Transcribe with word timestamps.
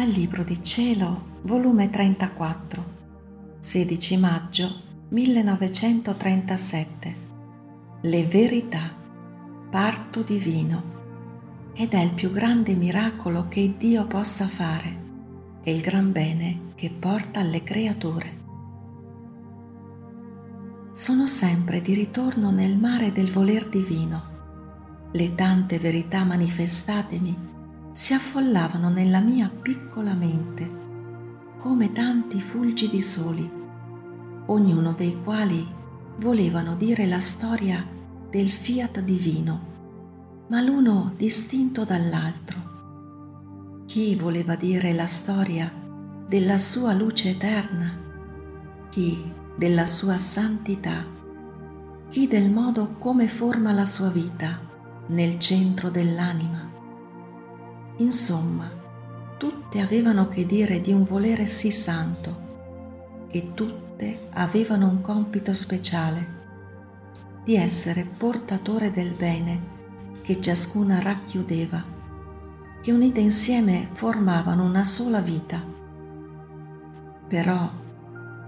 Dal 0.00 0.08
Libro 0.08 0.42
di 0.44 0.62
Cielo, 0.62 1.40
volume 1.42 1.90
34, 1.90 2.84
16 3.60 4.16
maggio 4.16 4.80
1937. 5.08 7.14
Le 8.00 8.24
verità, 8.24 8.94
parto 9.68 10.22
divino. 10.22 10.82
Ed 11.74 11.92
è 11.92 11.98
il 11.98 12.12
più 12.12 12.32
grande 12.32 12.74
miracolo 12.76 13.48
che 13.48 13.74
Dio 13.76 14.06
possa 14.06 14.46
fare 14.46 14.96
e 15.62 15.74
il 15.74 15.82
gran 15.82 16.12
bene 16.12 16.72
che 16.76 16.88
porta 16.88 17.40
alle 17.40 17.62
creature. 17.62 18.38
Sono 20.92 21.26
sempre 21.26 21.82
di 21.82 21.92
ritorno 21.92 22.50
nel 22.50 22.78
mare 22.78 23.12
del 23.12 23.30
voler 23.30 23.68
divino. 23.68 24.22
Le 25.12 25.34
tante 25.34 25.78
verità 25.78 26.24
manifestatemi 26.24 27.50
si 27.92 28.14
affollavano 28.14 28.88
nella 28.88 29.18
mia 29.18 29.50
piccola 29.50 30.14
mente 30.14 30.78
come 31.58 31.92
tanti 31.92 32.40
fulgidi 32.40 33.02
soli, 33.02 33.50
ognuno 34.46 34.92
dei 34.92 35.20
quali 35.22 35.66
volevano 36.18 36.76
dire 36.76 37.06
la 37.06 37.20
storia 37.20 37.84
del 38.30 38.48
fiat 38.48 39.00
divino, 39.00 39.68
ma 40.48 40.62
l'uno 40.62 41.12
distinto 41.16 41.84
dall'altro. 41.84 42.68
Chi 43.86 44.14
voleva 44.14 44.54
dire 44.54 44.94
la 44.94 45.06
storia 45.06 45.70
della 46.28 46.58
sua 46.58 46.94
luce 46.94 47.30
eterna, 47.30 47.98
chi 48.88 49.30
della 49.56 49.84
sua 49.84 50.16
santità, 50.16 51.04
chi 52.08 52.26
del 52.26 52.50
modo 52.50 52.94
come 52.98 53.28
forma 53.28 53.72
la 53.72 53.84
sua 53.84 54.08
vita 54.08 54.58
nel 55.08 55.38
centro 55.38 55.90
dell'anima 55.90 56.69
Insomma, 58.00 58.70
tutte 59.36 59.78
avevano 59.80 60.28
che 60.28 60.46
dire 60.46 60.80
di 60.80 60.90
un 60.90 61.04
volere 61.04 61.44
sì 61.44 61.70
santo 61.70 63.28
e 63.28 63.52
tutte 63.52 64.28
avevano 64.30 64.88
un 64.88 65.02
compito 65.02 65.52
speciale, 65.52 66.38
di 67.44 67.56
essere 67.56 68.06
portatore 68.16 68.90
del 68.90 69.12
bene 69.12 69.78
che 70.22 70.40
ciascuna 70.40 70.98
racchiudeva, 71.00 71.84
che 72.80 72.90
unite 72.90 73.20
insieme 73.20 73.90
formavano 73.92 74.64
una 74.64 74.84
sola 74.84 75.20
vita. 75.20 75.62
Però, 77.28 77.70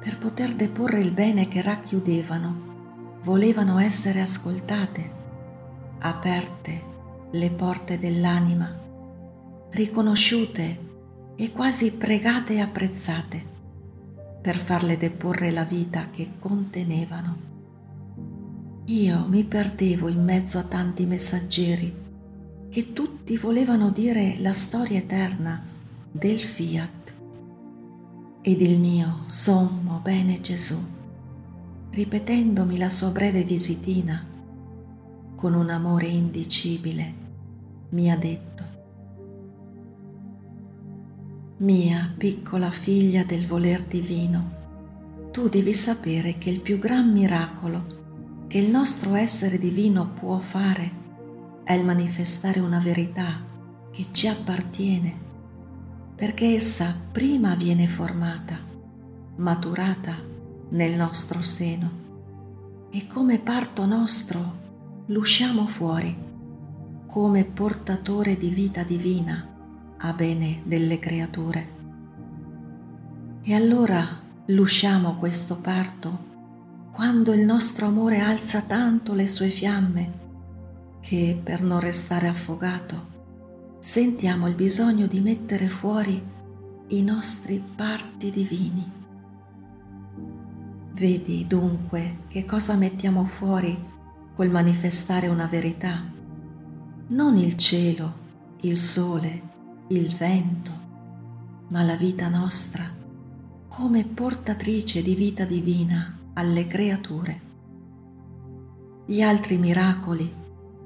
per 0.01 0.17
poter 0.17 0.55
deporre 0.55 1.01
il 1.01 1.11
bene 1.11 1.47
che 1.47 1.61
racchiudevano, 1.61 3.19
volevano 3.23 3.79
essere 3.79 4.23
ascoltate, 4.23 5.13
aperte 5.99 6.83
le 7.33 7.51
porte 7.51 7.99
dell'anima 7.99 8.82
riconosciute 9.73 10.91
e 11.35 11.51
quasi 11.51 11.93
pregate 11.93 12.55
e 12.55 12.61
apprezzate 12.61 13.51
per 14.43 14.57
farle 14.57 14.99
deporre 14.99 15.51
la 15.51 15.65
vita 15.65 16.11
che 16.11 16.33
contenevano. 16.39 17.51
Io 18.87 19.27
mi 19.29 19.45
perdevo 19.45 20.09
in 20.09 20.23
mezzo 20.23 20.59
a 20.59 20.65
tanti 20.65 21.07
messaggeri 21.07 22.01
che 22.69 22.93
tutti 22.93 23.39
volevano 23.39 23.91
dire 23.91 24.37
la 24.41 24.53
storia 24.53 24.99
eterna 24.99 25.63
del 26.11 26.39
fiat 26.39 27.15
ed 28.43 28.61
il 28.61 28.79
mio 28.79 29.25
sommo 29.27 30.01
bene 30.03 30.41
Gesù, 30.43 30.77
ripetendomi 31.93 32.77
la 32.77 32.91
sua 32.91 33.11
breve 33.11 33.43
visitina 33.45 34.27
con 35.35 35.55
un 35.55 35.71
amore 35.71 36.09
indicibile, 36.09 37.15
mi 37.91 38.11
ha 38.11 38.17
detto 38.17 38.72
mia 41.63 42.13
piccola 42.19 42.73
figlia 42.73 43.23
del 43.23 43.47
voler 43.47 43.85
divino, 43.85 45.31
tu 45.31 45.49
devi 45.49 45.73
sapere 45.73 46.37
che 46.37 46.51
il 46.51 46.61
più 46.61 46.77
gran 46.77 47.13
miracolo 47.13 47.87
che 48.49 48.59
il 48.59 48.69
nostro 48.69 49.15
essere 49.15 49.59
divino 49.59 50.09
può 50.09 50.41
fare 50.41 50.91
è 51.63 51.73
il 51.75 51.85
manifestare 51.85 52.59
una 52.59 52.81
verità 52.81 53.45
che 53.93 54.07
ci 54.11 54.27
appartiene, 54.27 55.17
perché 56.17 56.47
essa 56.57 56.97
prima 57.13 57.55
viene 57.55 57.87
formata, 57.87 58.59
maturata 59.37 60.17
nel 60.71 60.97
nostro 60.97 61.43
seno. 61.43 61.91
E 62.91 63.07
come 63.07 63.39
parto 63.39 63.87
nostro 63.87 65.05
l'usciamo 65.07 65.67
fuori 65.69 66.31
come 67.07 67.45
portatore 67.45 68.37
di 68.37 68.49
vita 68.49 68.83
divina 68.83 69.52
a 70.05 70.13
bene 70.13 70.63
delle 70.65 70.99
creature. 70.99 71.81
E 73.43 73.55
allora 73.55 74.21
lusciamo 74.47 75.17
questo 75.17 75.61
parto 75.61 76.31
quando 76.93 77.33
il 77.33 77.45
nostro 77.45 77.87
amore 77.87 78.19
alza 78.19 78.63
tanto 78.63 79.15
le 79.15 79.29
sue 79.29 79.49
fiamme 79.49 80.21
che 81.01 81.41
per 81.43 81.63
non 81.63 81.81
restare 81.81 82.27
affogato 82.27 83.11
sentiamo 83.79 84.49
il 84.49 84.55
bisogno 84.55 85.07
di 85.07 85.21
mettere 85.21 85.69
fuori 85.69 86.21
i 86.89 87.03
nostri 87.03 87.63
parti 87.75 88.31
divini. 88.31 88.91
Vedi 90.95 91.47
dunque 91.47 92.25
che 92.29 92.45
cosa 92.45 92.75
mettiamo 92.75 93.25
fuori 93.25 93.91
col 94.35 94.51
manifestare 94.51 95.29
una 95.29 95.47
verità, 95.47 96.05
non 97.09 97.37
il 97.37 97.57
cielo, 97.57 98.21
il 98.61 98.77
sole, 98.77 99.51
il 99.89 100.17
vento, 100.17 100.71
ma 101.69 101.83
la 101.83 101.97
vita 101.97 102.29
nostra 102.29 103.01
come 103.75 104.05
portatrice 104.05 105.03
di 105.03 105.15
vita 105.15 105.47
divina 105.47 106.19
alle 106.35 106.67
creature. 106.67 107.41
Gli 109.07 109.23
altri 109.23 109.57
miracoli, 109.57 110.31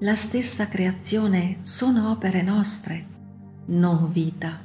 la 0.01 0.15
stessa 0.15 0.69
creazione 0.69 1.59
sono 1.63 2.13
opere 2.13 2.43
nostre, 2.43 3.07
non 3.67 4.13
vita. 4.13 4.61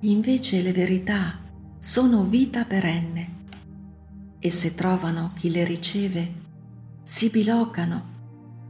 Invece 0.00 0.60
le 0.60 0.72
verità 0.72 1.38
sono 1.78 2.24
vita 2.24 2.64
perenne 2.64 3.38
e 4.40 4.50
se 4.50 4.74
trovano 4.74 5.30
chi 5.34 5.50
le 5.50 5.64
riceve, 5.64 6.34
si 7.02 7.30
bilocano, 7.30 8.02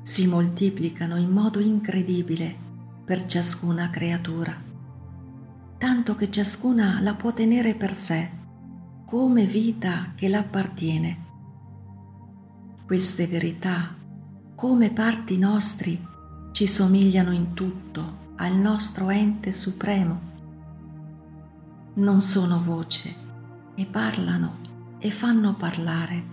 si 0.02 0.26
moltiplicano 0.26 1.16
in 1.16 1.30
modo 1.30 1.60
incredibile 1.60 2.68
per 3.10 3.26
ciascuna 3.26 3.90
creatura 3.90 4.56
tanto 5.78 6.14
che 6.14 6.30
ciascuna 6.30 7.00
la 7.00 7.14
può 7.14 7.32
tenere 7.32 7.74
per 7.74 7.92
sé, 7.92 8.30
come 9.04 9.46
vita 9.46 10.12
che 10.14 10.28
l'appartiene. 10.28 11.24
Queste 12.86 13.26
verità, 13.26 13.96
come 14.54 14.92
parti 14.92 15.38
nostri, 15.38 16.00
ci 16.52 16.68
somigliano 16.68 17.32
in 17.32 17.52
tutto 17.54 18.34
al 18.36 18.54
nostro 18.54 19.10
ente 19.10 19.50
supremo. 19.50 20.20
Non 21.94 22.20
sono 22.20 22.62
voce 22.62 23.12
e 23.74 23.86
parlano 23.86 24.58
e 25.00 25.10
fanno 25.10 25.56
parlare. 25.56 26.24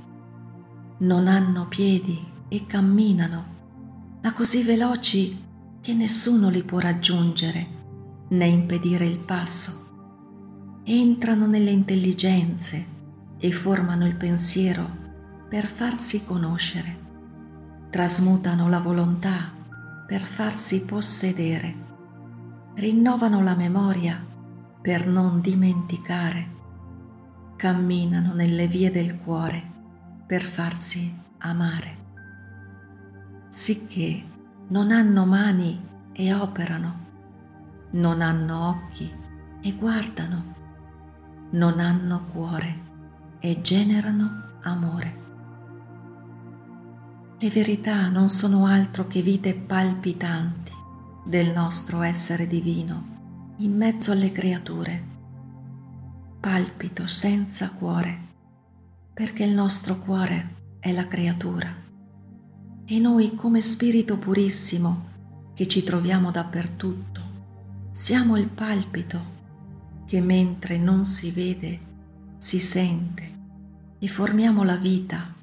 Non 0.99 1.27
hanno 1.27 1.67
piedi 1.67 2.23
e 2.49 2.67
camminano, 2.67 3.45
ma 4.21 4.31
così 4.33 4.61
veloci 4.61 5.45
che 5.87 5.93
nessuno 5.93 6.49
li 6.49 6.63
può 6.63 6.79
raggiungere 6.79 7.65
né 8.27 8.45
impedire 8.45 9.05
il 9.05 9.19
passo. 9.19 10.81
Entrano 10.83 11.47
nelle 11.47 11.69
intelligenze 11.69 12.85
e 13.37 13.51
formano 13.53 14.05
il 14.05 14.17
pensiero 14.17 14.85
per 15.47 15.65
farsi 15.65 16.25
conoscere. 16.25 16.97
Trasmutano 17.89 18.67
la 18.67 18.81
volontà 18.81 19.49
per 20.05 20.19
farsi 20.19 20.83
possedere. 20.83 21.75
Rinnovano 22.75 23.41
la 23.41 23.55
memoria 23.55 24.21
per 24.81 25.07
non 25.07 25.39
dimenticare. 25.39 26.49
Camminano 27.55 28.33
nelle 28.33 28.67
vie 28.67 28.91
del 28.91 29.19
cuore 29.19 29.63
per 30.25 30.41
farsi 30.41 31.17
amare. 31.37 31.97
Sicché 33.47 34.35
non 34.67 34.91
hanno 34.91 35.25
mani 35.25 35.81
e 36.13 36.33
operano 36.33 37.05
non 37.91 38.21
hanno 38.21 38.69
occhi 38.69 39.09
e 39.61 39.73
guardano, 39.73 40.55
non 41.51 41.79
hanno 41.79 42.25
cuore 42.31 42.85
e 43.39 43.61
generano 43.61 44.57
amore. 44.61 45.25
Le 47.39 47.49
verità 47.49 48.09
non 48.09 48.29
sono 48.29 48.65
altro 48.65 49.07
che 49.07 49.21
vite 49.21 49.53
palpitanti 49.53 50.73
del 51.23 51.51
nostro 51.53 52.01
essere 52.01 52.47
divino 52.47 53.55
in 53.57 53.75
mezzo 53.75 54.11
alle 54.11 54.31
creature. 54.31 55.15
Palpito 56.39 57.07
senza 57.07 57.69
cuore, 57.69 58.19
perché 59.13 59.43
il 59.43 59.53
nostro 59.53 59.97
cuore 59.99 60.55
è 60.79 60.91
la 60.91 61.07
creatura 61.07 61.85
e 62.89 62.99
noi 62.99 63.35
come 63.35 63.61
spirito 63.61 64.17
purissimo 64.17 65.05
che 65.53 65.67
ci 65.67 65.83
troviamo 65.83 66.31
dappertutto 66.31 67.17
siamo 67.91 68.37
il 68.37 68.47
palpito 68.47 69.19
che 70.05 70.21
mentre 70.21 70.77
non 70.77 71.03
si 71.03 71.31
vede, 71.31 71.79
si 72.37 72.59
sente 72.59 73.35
e 73.97 74.07
formiamo 74.07 74.63
la 74.63 74.75
vita 74.75 75.33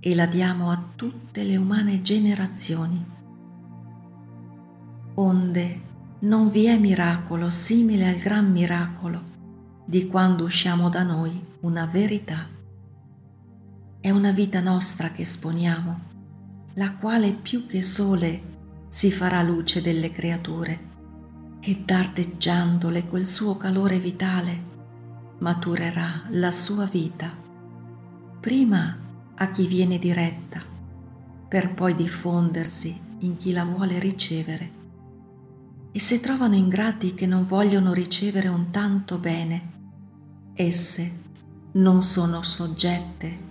e 0.00 0.14
la 0.14 0.24
diamo 0.24 0.70
a 0.70 0.82
tutte 0.96 1.44
le 1.44 1.58
umane 1.58 2.00
generazioni. 2.00 3.04
Onde 5.14 5.80
non 6.20 6.50
vi 6.50 6.64
è 6.64 6.78
miracolo 6.78 7.50
simile 7.50 8.08
al 8.08 8.16
gran 8.16 8.50
miracolo 8.50 9.22
di 9.84 10.06
quando 10.06 10.44
usciamo 10.44 10.88
da 10.88 11.02
noi 11.02 11.38
una 11.60 11.84
verità. 11.84 12.48
È 14.00 14.10
una 14.10 14.32
vita 14.32 14.60
nostra 14.60 15.10
che 15.10 15.22
esponiamo, 15.22 16.00
la 16.78 16.92
quale 16.92 17.32
più 17.32 17.66
che 17.66 17.82
sole 17.82 18.40
si 18.86 19.10
farà 19.10 19.42
luce 19.42 19.82
delle 19.82 20.12
creature, 20.12 20.86
che 21.58 21.82
dardeggiandole 21.84 23.04
quel 23.06 23.26
suo 23.26 23.56
calore 23.56 23.98
vitale 23.98 24.66
maturerà 25.38 26.22
la 26.28 26.52
sua 26.52 26.84
vita, 26.84 27.36
prima 28.40 28.96
a 29.34 29.50
chi 29.50 29.66
viene 29.66 29.98
diretta, 29.98 30.62
per 31.48 31.74
poi 31.74 31.96
diffondersi 31.96 32.96
in 33.18 33.36
chi 33.36 33.50
la 33.50 33.64
vuole 33.64 33.98
ricevere. 33.98 34.70
E 35.90 35.98
se 35.98 36.20
trovano 36.20 36.54
ingrati 36.54 37.12
che 37.12 37.26
non 37.26 37.44
vogliono 37.44 37.92
ricevere 37.92 38.46
un 38.46 38.70
tanto 38.70 39.18
bene, 39.18 39.72
esse 40.54 41.24
non 41.72 42.02
sono 42.02 42.42
soggette 42.44 43.46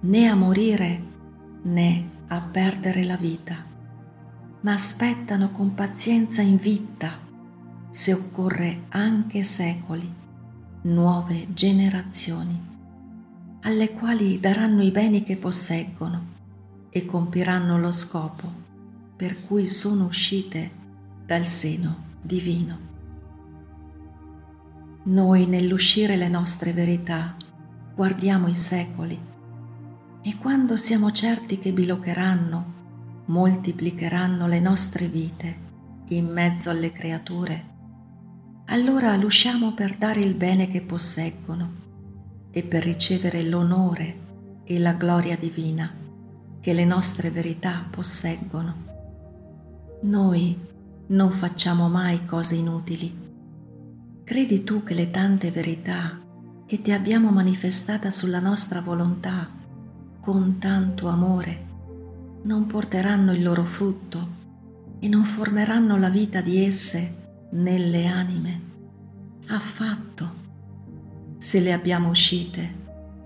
né 0.00 0.26
a 0.26 0.34
morire 0.34 1.10
né 1.62 2.11
a 2.34 2.40
perdere 2.40 3.04
la 3.04 3.16
vita, 3.16 3.62
ma 4.60 4.72
aspettano 4.72 5.50
con 5.50 5.74
pazienza 5.74 6.40
invitta, 6.40 7.18
se 7.90 8.14
occorre 8.14 8.84
anche 8.88 9.44
secoli, 9.44 10.10
nuove 10.84 11.52
generazioni, 11.52 12.58
alle 13.60 13.92
quali 13.92 14.40
daranno 14.40 14.82
i 14.82 14.90
beni 14.90 15.22
che 15.22 15.36
posseggono 15.36 16.30
e 16.88 17.04
compiranno 17.04 17.78
lo 17.78 17.92
scopo 17.92 18.50
per 19.14 19.44
cui 19.44 19.68
sono 19.68 20.06
uscite 20.06 20.70
dal 21.26 21.46
seno 21.46 21.96
divino. 22.22 22.78
Noi 25.02 25.44
nell'uscire 25.44 26.16
le 26.16 26.28
nostre 26.28 26.72
verità 26.72 27.36
guardiamo 27.94 28.48
i 28.48 28.54
secoli 28.54 29.31
e 30.22 30.36
quando 30.38 30.76
siamo 30.76 31.10
certi 31.10 31.58
che 31.58 31.72
bilocheranno, 31.72 32.74
moltiplicheranno 33.26 34.46
le 34.46 34.60
nostre 34.60 35.08
vite 35.08 35.70
in 36.08 36.26
mezzo 36.26 36.70
alle 36.70 36.92
creature, 36.92 37.70
allora 38.66 39.16
l'usciamo 39.16 39.74
per 39.74 39.96
dare 39.96 40.20
il 40.20 40.34
bene 40.34 40.68
che 40.68 40.80
posseggono 40.80 41.80
e 42.52 42.62
per 42.62 42.84
ricevere 42.84 43.42
l'onore 43.42 44.62
e 44.64 44.78
la 44.78 44.92
gloria 44.92 45.36
divina 45.36 45.92
che 46.60 46.72
le 46.72 46.84
nostre 46.84 47.30
verità 47.30 47.84
posseggono. 47.90 48.90
Noi 50.02 50.56
non 51.08 51.30
facciamo 51.30 51.88
mai 51.88 52.24
cose 52.24 52.54
inutili. 52.54 53.12
Credi 54.22 54.62
tu 54.62 54.84
che 54.84 54.94
le 54.94 55.08
tante 55.08 55.50
verità 55.50 56.20
che 56.64 56.80
ti 56.80 56.92
abbiamo 56.92 57.30
manifestata 57.30 58.08
sulla 58.10 58.38
nostra 58.38 58.80
volontà 58.80 59.60
con 60.22 60.58
tanto 60.58 61.08
amore 61.08 61.70
non 62.44 62.66
porteranno 62.66 63.32
il 63.32 63.42
loro 63.42 63.64
frutto 63.64 64.40
e 65.00 65.08
non 65.08 65.24
formeranno 65.24 65.96
la 65.96 66.10
vita 66.10 66.40
di 66.40 66.64
esse 66.64 67.48
nelle 67.50 68.06
anime. 68.06 68.60
Affatto. 69.48 70.40
Se 71.38 71.58
le 71.58 71.72
abbiamo 71.72 72.10
uscite 72.10 72.80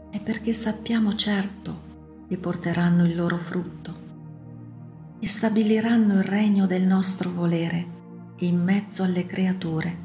è 0.08 0.20
perché 0.20 0.54
sappiamo 0.54 1.14
certo 1.14 2.25
che 2.28 2.38
porteranno 2.38 3.04
il 3.04 3.14
loro 3.14 3.37
frutto 3.37 4.04
e 5.19 5.28
stabiliranno 5.28 6.14
il 6.14 6.25
regno 6.25 6.64
del 6.64 6.84
nostro 6.84 7.31
volere 7.31 7.87
in 8.37 8.62
mezzo 8.62 9.02
alle 9.02 9.26
creature. 9.26 10.04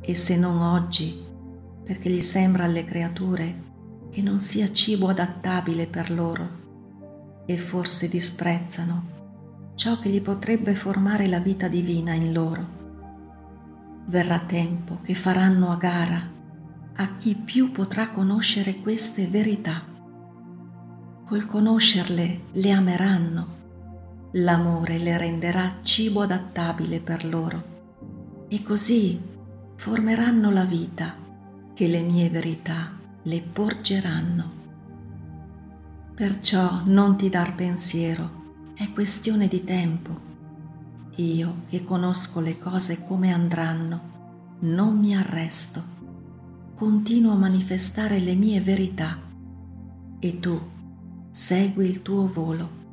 E 0.00 0.14
se 0.14 0.38
non 0.38 0.62
oggi, 0.62 1.22
perché 1.84 2.08
gli 2.08 2.22
sembra 2.22 2.64
alle 2.64 2.86
creature 2.86 3.64
che 4.16 4.22
non 4.22 4.38
sia 4.38 4.72
cibo 4.72 5.08
adattabile 5.08 5.86
per 5.86 6.10
loro 6.10 7.44
e 7.44 7.58
forse 7.58 8.08
disprezzano 8.08 9.74
ciò 9.74 9.98
che 9.98 10.08
gli 10.08 10.22
potrebbe 10.22 10.74
formare 10.74 11.26
la 11.26 11.38
vita 11.38 11.68
divina 11.68 12.14
in 12.14 12.32
loro. 12.32 12.66
Verrà 14.06 14.38
tempo 14.38 15.00
che 15.02 15.12
faranno 15.12 15.70
a 15.70 15.76
gara 15.76 16.30
a 16.94 17.16
chi 17.18 17.34
più 17.34 17.70
potrà 17.72 18.08
conoscere 18.08 18.76
queste 18.76 19.26
verità. 19.26 19.84
Col 21.26 21.44
conoscerle 21.44 22.40
le 22.52 22.70
ameranno, 22.70 23.46
l'amore 24.32 24.98
le 24.98 25.18
renderà 25.18 25.80
cibo 25.82 26.22
adattabile 26.22 27.00
per 27.00 27.26
loro 27.26 28.46
e 28.48 28.62
così 28.62 29.20
formeranno 29.74 30.50
la 30.50 30.64
vita 30.64 31.14
che 31.74 31.86
le 31.86 32.00
mie 32.00 32.30
verità 32.30 32.95
le 33.26 33.42
porgeranno. 33.42 34.52
Perciò 36.14 36.82
non 36.84 37.16
ti 37.16 37.28
dar 37.28 37.56
pensiero, 37.56 38.70
è 38.74 38.92
questione 38.92 39.48
di 39.48 39.64
tempo. 39.64 40.20
Io 41.16 41.62
che 41.68 41.82
conosco 41.82 42.38
le 42.38 42.56
cose 42.56 43.04
come 43.04 43.32
andranno, 43.32 44.58
non 44.60 44.98
mi 44.98 45.16
arresto, 45.16 45.82
continuo 46.76 47.32
a 47.32 47.36
manifestare 47.36 48.20
le 48.20 48.34
mie 48.34 48.60
verità 48.60 49.18
e 50.20 50.38
tu 50.38 50.60
segui 51.30 51.86
il 51.86 52.02
tuo 52.02 52.28
volo 52.28 52.84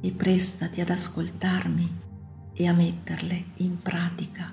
e 0.00 0.10
prestati 0.10 0.80
ad 0.80 0.90
ascoltarmi 0.90 2.00
e 2.54 2.66
a 2.66 2.72
metterle 2.72 3.44
in 3.58 3.80
pratica. 3.80 4.52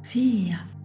Fiat. 0.00 0.77